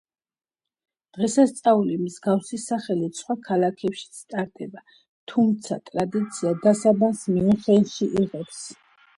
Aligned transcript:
დღესასწაული 1.17 1.97
მსგავსი 2.05 2.59
სახელით 2.63 3.19
სხვა 3.21 3.35
ქალაქებშიც 3.49 4.23
ტარდება, 4.35 4.83
თუმცა 5.33 5.79
ტრადიცია 5.91 6.55
დასაბამს 6.67 7.25
მიუნხენში 7.37 8.11
იღებს. 8.25 8.67